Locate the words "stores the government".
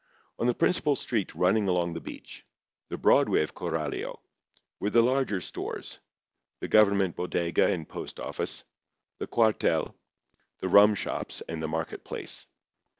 5.41-7.15